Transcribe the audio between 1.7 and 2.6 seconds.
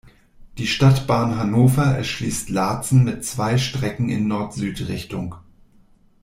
erschließt